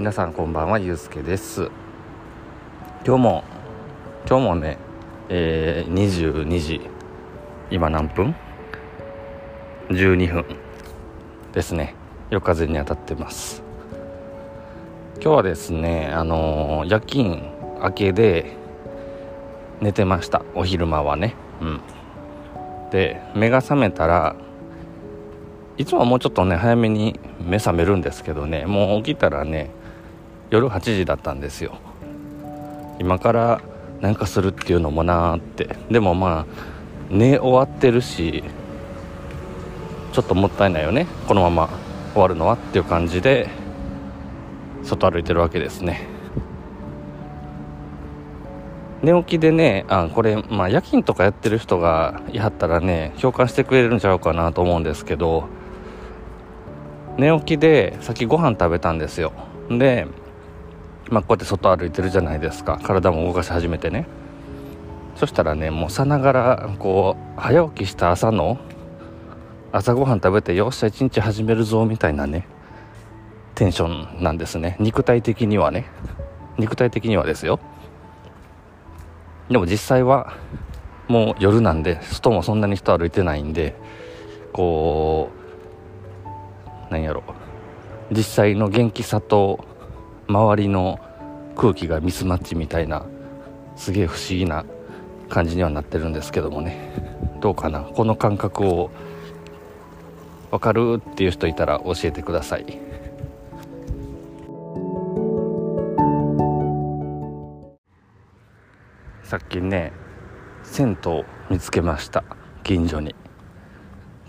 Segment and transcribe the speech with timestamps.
[0.00, 1.70] 皆さんこんばんはゆうすけです。
[3.04, 3.44] 今日も
[4.26, 4.78] 今日もね、
[5.28, 6.80] えー、22時
[7.70, 8.34] 今何分
[9.90, 10.46] ?12 分
[11.52, 11.94] ですね。
[12.30, 13.62] 夜風に当たってます。
[15.16, 17.42] 今日はですねあのー、夜勤
[17.82, 18.56] 明けで
[19.82, 20.42] 寝てました。
[20.54, 21.36] お昼間はね。
[21.60, 21.80] うん。
[22.90, 24.34] で目が覚めたら
[25.76, 29.78] いつもはもうちょっとね早めに目覚めるんですけどねもう起きたらね
[30.50, 31.78] 夜8時だったんですよ。
[32.98, 33.60] 今から
[34.00, 35.76] 何かするっていうのもなーって。
[35.90, 36.46] でもまあ
[37.08, 38.42] 寝終わってるし
[40.12, 41.06] ちょっともったいないよね。
[41.28, 41.68] このまま
[42.12, 43.48] 終わるのはっていう感じで
[44.82, 46.08] 外歩いてるわけですね。
[49.02, 55.44] 寝起きでねあこれ、まあ、夜勤とかやってる人がいはったらね共感してくれるんちゃうかなと思うんですけど
[57.16, 59.32] 寝起きでさっきご飯食べたんですよ。
[59.70, 60.06] で
[61.10, 62.78] まあ、こうやって外歩いてるじゃないですか。
[62.82, 64.06] 体も動かし始めてね。
[65.16, 68.58] そしたらねもうさながらこう早起きした朝の
[69.72, 72.46] 朝ごはん食べてよっしゃ一日始めるぞみたいなね
[73.54, 74.76] テンションなんですね。
[74.80, 75.86] 肉体的にはね。
[76.58, 77.60] 肉体的にはですよ。
[79.50, 80.34] でも実際は
[81.08, 83.74] もう夜なんで外もそんなに人歩いてないんで
[84.52, 85.30] こ
[86.88, 87.22] うなんやろ。
[88.10, 89.64] 実際の元気さと
[90.30, 91.00] 周りの
[91.56, 93.04] 空気がミスマッチみたいな
[93.74, 94.64] すげえ不思議な
[95.28, 96.78] 感じにはなってるんですけどもね。
[97.40, 97.80] どうかな？
[97.80, 98.90] この感覚を
[100.50, 102.78] 分かるっていう人いたら教えてください。
[109.24, 109.92] さっきね
[110.62, 112.22] 銭湯見つけました。
[112.62, 113.16] 近所に。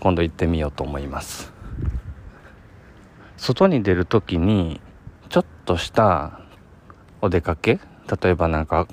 [0.00, 1.52] 今度行ってみようと思います。
[3.36, 4.80] 外に出る時に
[5.32, 6.40] ちょっとした
[7.22, 7.80] お出かけ？
[8.22, 8.86] 例えばなんか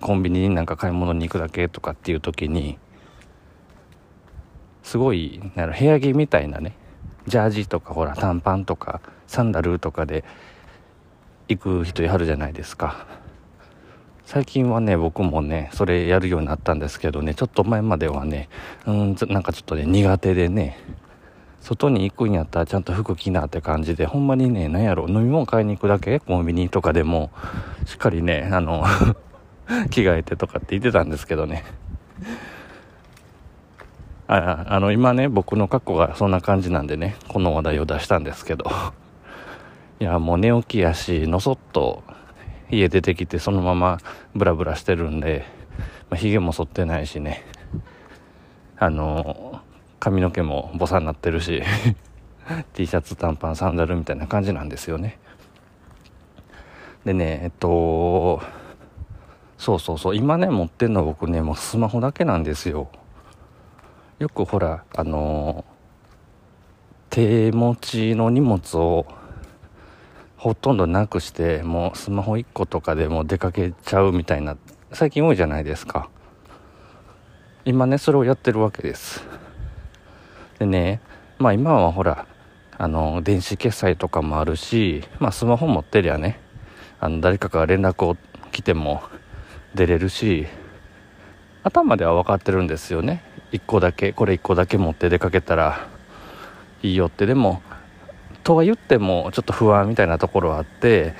[0.00, 2.78] コンビニになんか買い物に行くだけとかっていう時に
[4.82, 6.78] すごいなん部屋着みたいなね
[7.26, 10.24] ジャージとかほら短パンとかサンダルとかで
[11.48, 13.06] 行く人いはるじゃないですか。
[14.24, 18.48] 最近はね僕もねそれやるようになったんですけどねちょっと前まではね
[18.86, 20.78] うんなんかちょっとね苦手でね
[21.60, 26.18] 外に行くんやったらちゃんと服着なって感じでほんまにね何やろ飲み物買いに行くだけ？
[26.20, 27.30] コンビニとかでも。
[27.86, 28.84] しっかりねあの
[29.90, 31.64] 着替えてとかって言ってたんですけどね。
[34.26, 38.70] ああの今ね僕の格好がそんな感じなんでねこの話題を出したんですけど。
[40.00, 42.02] いやもう寝起きやしのそっと
[42.70, 43.98] 家出てきてそのまま
[44.34, 45.44] ブラブラしてるんで、
[46.08, 47.44] まあ、髭も剃ってないしね。
[48.78, 49.60] あの
[50.00, 51.62] 髪の毛もボサになってるし
[52.72, 55.18] T シャツ短パンサンダルみたいな感じなんですよね。
[57.04, 58.42] でねえっと
[59.58, 62.88] そうそうそう今ね持ってんの僕ねもうスマホだけなんですよ。
[64.18, 65.64] よくほらあの
[67.10, 69.06] 手持ちの荷物を
[70.36, 74.56] ほとんどなくしてもうスマホ1個とかでも出かけちゃうみたいな
[74.92, 76.08] 最近多いじゃないですか。
[77.66, 79.39] 今ねそれをやってるわけです。
[80.60, 81.00] でね
[81.38, 82.26] まあ今はほら
[82.78, 86.38] あの電子決済とかもあるし、まあ、スマホ持ってりゃね
[87.00, 88.16] あの誰かから連絡を
[88.52, 89.02] 来ても
[89.74, 90.46] 出れるし
[91.62, 93.22] 頭では分かってるんですよね。
[93.52, 95.88] 1個だけこれ1個だけ持って出かけたら
[96.82, 97.26] いいよって。
[97.26, 97.60] でも
[98.44, 101.14] とは言ってもちょっと不安みたいなところはあって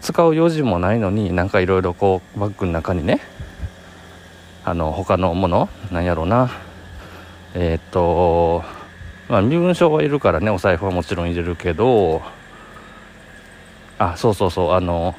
[0.00, 3.20] 使う用事もないのになんかいろいろこうバッグの中にね
[4.64, 6.50] あの他のものなんやろうな
[7.54, 8.62] えっ、と
[9.28, 12.22] まあ身分証はいるからねお財布はもちろん入れるけど
[13.98, 15.14] あそうそうそうあの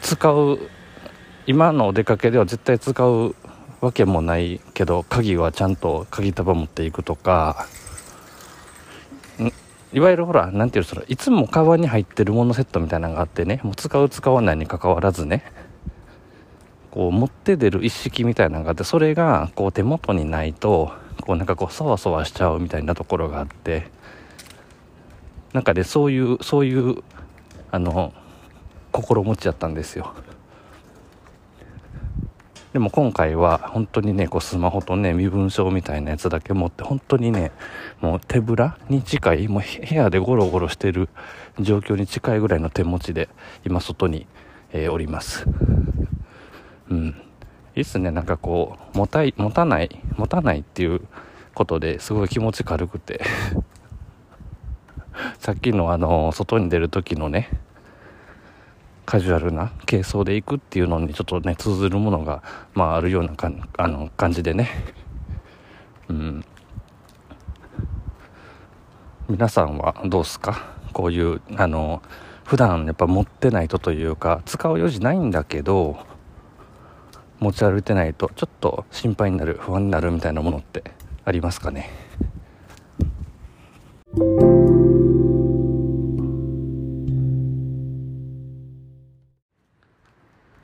[0.00, 0.58] 使う
[1.46, 3.34] 今のお出かけでは絶対使う
[3.80, 7.66] わけもないけど鍵はちゃんと鍵束持っていくとか
[9.92, 15.44] いわゆるほら何ていうのいつもカバンに入ってるものセットみたいなのがあってねもう使う使わないにかかわらずね
[16.92, 23.88] こう持って出る一式みたいなのがあってそれがこう手元にないとこうなんかこうそわそわしちゃうみたいなところがあって
[25.52, 27.02] なんか、ね、そういうそういう
[27.70, 28.12] あの
[28.92, 30.14] 心持ちだったんですよ。
[32.72, 37.50] でも今回は本当にねこうスマホとね身分証みたいなやつだけ持って本当にね
[38.00, 41.08] もう手ぶらに近いもう部屋でゴロゴロしてる
[41.58, 43.28] 状況に近いぐらいの手持ちで
[43.66, 44.26] 今外に、
[44.72, 45.46] えー、おります。
[46.90, 47.29] うん。
[47.80, 48.10] いいっすね。
[48.10, 49.88] なんかこう持たい持たない
[50.18, 51.00] 持たないっていう
[51.54, 53.22] ことですごい気持ち軽くて。
[55.38, 57.48] さっきのあの外に出る時のね
[59.06, 62.42] カジュアルな軽装で行くっていうのにちょっとね通ずるものが、
[62.74, 64.68] まあ、あるようなかあの感じでね。
[66.08, 66.44] うん。
[69.28, 70.74] 皆さんはどうすか？
[70.92, 72.02] こういうあの
[72.44, 76.09] 普段やっぱ持ってないとというか使う余地ないんだけど
[77.40, 80.84] 持ち歩いてないとちょっと心配になる不安になるみたいなものって
[81.24, 81.90] ありますかね？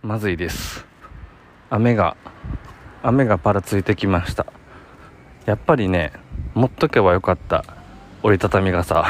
[0.03, 0.85] まずいです。
[1.71, 2.17] 雨が
[3.03, 4.47] 雨がパラついてきました。
[5.47, 6.13] やっぱりね
[6.55, 7.65] 持っとけばよかった
[8.23, 9.07] 折りたたみ傘。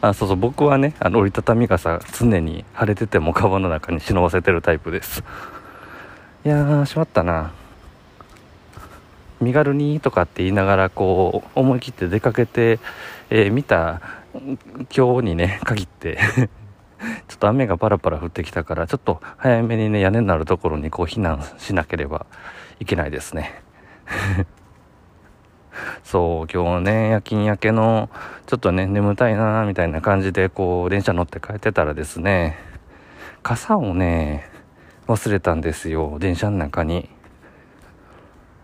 [0.00, 5.22] あそうそう僕はねあの折りたたみ傘常に晴れててもカバンの中に忍ばせてるタイプです。
[6.44, 7.52] いやーしまったな。
[9.40, 12.78] 身軽にとかって言いながらこう思い切って出かけて、
[13.28, 14.00] えー、見た
[14.96, 16.18] 今日にね限って
[17.28, 22.26] ちょっと雨がパラパラ降ってきたからちょっと早めにね屋根のあるところにこう避難しなければ
[22.78, 23.62] いけないですね。
[26.04, 28.08] そう今日ね夜勤明けの
[28.46, 32.58] ちょっとね眠たいなみたいな感じでこう電車乗って帰ってたらですね
[33.42, 34.48] 傘をね
[35.06, 37.08] 忘れたんですよ電車の中に。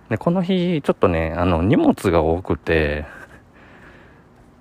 [0.08, 3.05] でこの日ちょっとねあの荷物が多くて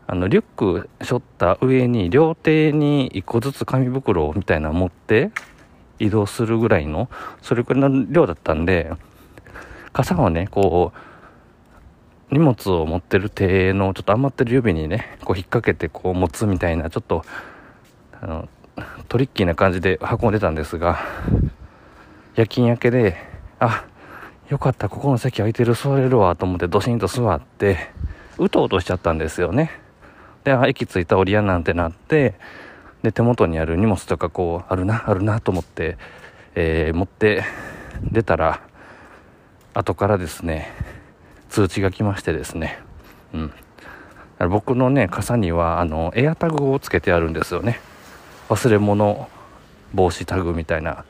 [0.05, 5.31] あのリュック背負った上に両手に1個ずつ紙袋みたいな持って
[5.99, 7.09] 移動するぐらいの
[7.41, 8.91] それくらいの量だったんで
[9.93, 11.06] 傘をねこう
[12.31, 17.23] 荷物を持ってる手のちょっと余ってる指にねこう引っ掛けてこう持つみたいなちょっと
[18.19, 18.49] あの
[19.07, 20.99] トリッキーな感じで運んでたんですが
[22.35, 23.15] 夜勤明けで
[23.59, 23.85] あ
[24.49, 27.89] よかったここの席空いてる座れるわと思ってドシンと座って
[28.37, 29.71] うとうとしちゃったんですよね。
[30.43, 32.35] であ駅着いた折り屋なんてなって
[33.03, 35.97] で手元にある荷物とかこうあるなあるなと思って、
[36.55, 37.43] えー、持って
[38.03, 38.61] 出たら
[39.73, 40.71] 後からですね
[41.49, 42.79] 通知が来ましてですね、
[43.33, 43.51] うん、
[44.49, 47.79] 僕のね傘にはあのエアタグをつけてあるんですよね。
[48.49, 49.27] 忘れ物
[49.93, 51.05] 防止タグみたいな。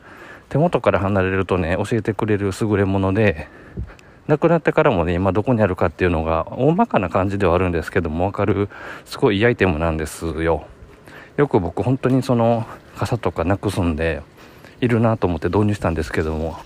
[0.49, 3.49] 手元から離れるとね教えてくれる優れもので
[4.27, 8.69] 亡くなってからもね今どこにあるかっていうのが大まかな感じではあるんですけども分かる
[9.05, 10.65] すごいいいアイテムなんですよ。
[11.35, 12.65] よく僕本当にその
[12.97, 14.21] 傘とかなくすんで
[14.81, 16.57] いるなと思って導入したんですけども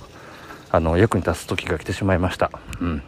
[0.70, 2.52] あの役に立つ時が来てしまいました。
[2.80, 3.04] うん。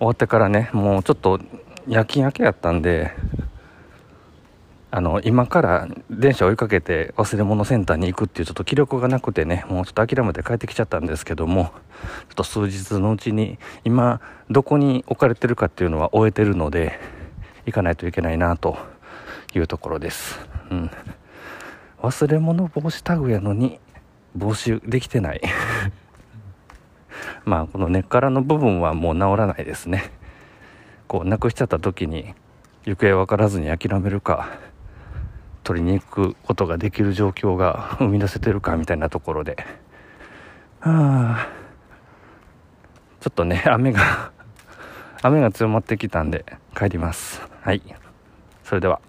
[0.00, 1.38] 終わってからねもうちょっと
[1.86, 3.12] 夜勤明けやったんで
[4.90, 14.20] あの今から電車追いかけて忘れ物センターに行くっていうちょっと気力がなくてねもうちょっと諦めて帰ってきちゃったんですけどもちょっと数日のうちに今
[14.50, 16.98] どこに置かれてるかっていうのは終えてるので
[17.66, 18.78] 行かないといけないなと
[19.54, 20.40] いうところです。
[20.70, 20.90] うん。
[22.02, 23.78] 忘れ物防止タグやのに
[24.34, 25.42] 防止できてない。
[27.50, 30.12] まあこの根っからの部分はもう治らないですね。
[31.08, 32.32] こうなくしちゃった時に
[32.84, 34.48] 行方分からずに諦めるか
[35.64, 39.56] 取りに行くことができる状況が 生み出せてるかみたいなところで。
[40.78, 41.48] はあ
[43.18, 44.30] ちょっとね雨が
[45.22, 46.44] 雨が強まってきたんで
[46.76, 47.42] 帰ります。
[47.62, 47.82] はい。
[48.62, 49.00] それでは。